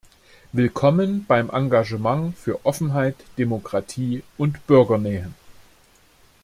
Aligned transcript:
Willkommen 0.51 1.25
beim 1.27 1.51
Engagement 1.51 2.35
für 2.35 2.65
Offenheit, 2.65 3.15
Demokratie 3.37 4.23
und 4.35 4.65
Bürgernähe. 4.65 5.31